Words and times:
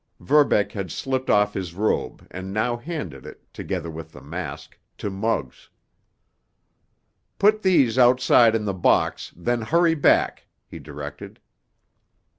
Verbeck 0.19 0.71
had 0.71 0.89
slipped 0.89 1.29
off 1.29 1.53
his 1.53 1.75
robe, 1.75 2.25
and 2.31 2.51
now 2.51 2.75
handed 2.75 3.23
it, 3.23 3.39
together 3.53 3.91
with 3.91 4.11
the 4.13 4.19
mask, 4.19 4.79
to 4.97 5.11
Muggs. 5.11 5.69
"Put 7.37 7.61
these 7.61 7.99
outside 7.99 8.55
in 8.55 8.65
the 8.65 8.73
box, 8.73 9.31
then 9.35 9.61
hurry 9.61 9.93
back," 9.93 10.47
he 10.65 10.79
directed. 10.79 11.39